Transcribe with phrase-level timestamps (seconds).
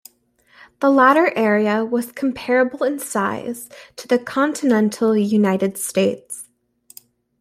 [0.79, 6.49] The latter area was comparable in size to the continental United States.